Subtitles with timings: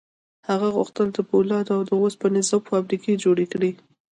[0.49, 3.71] هغه غوښتل د پولادو او اوسپنې ذوب فابریکې جوړې کړي